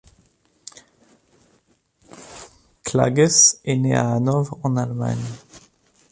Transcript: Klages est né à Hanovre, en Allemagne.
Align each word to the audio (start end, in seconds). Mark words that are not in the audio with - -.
Klages 2.83 3.57
est 3.63 3.77
né 3.77 3.93
à 3.93 4.09
Hanovre, 4.09 4.57
en 4.63 4.75
Allemagne. 4.75 5.23